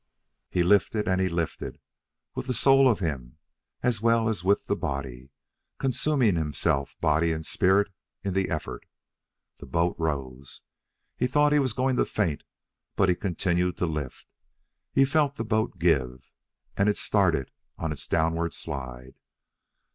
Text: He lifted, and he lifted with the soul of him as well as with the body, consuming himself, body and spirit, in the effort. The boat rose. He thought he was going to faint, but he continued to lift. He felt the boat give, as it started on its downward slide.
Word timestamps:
He 0.49 0.63
lifted, 0.63 1.07
and 1.07 1.21
he 1.21 1.29
lifted 1.29 1.79
with 2.33 2.47
the 2.47 2.55
soul 2.55 2.89
of 2.89 3.01
him 3.01 3.37
as 3.83 4.01
well 4.01 4.27
as 4.29 4.43
with 4.43 4.65
the 4.65 4.75
body, 4.75 5.29
consuming 5.77 6.37
himself, 6.37 6.95
body 6.99 7.31
and 7.31 7.45
spirit, 7.45 7.91
in 8.23 8.33
the 8.33 8.49
effort. 8.49 8.87
The 9.59 9.67
boat 9.67 9.95
rose. 9.99 10.63
He 11.17 11.27
thought 11.27 11.53
he 11.53 11.59
was 11.59 11.73
going 11.73 11.97
to 11.97 12.05
faint, 12.05 12.43
but 12.95 13.09
he 13.09 13.15
continued 13.15 13.77
to 13.77 13.85
lift. 13.85 14.25
He 14.91 15.05
felt 15.05 15.35
the 15.35 15.45
boat 15.45 15.77
give, 15.77 16.31
as 16.77 16.87
it 16.87 16.97
started 16.97 17.51
on 17.77 17.91
its 17.91 18.07
downward 18.07 18.53
slide. 18.53 19.13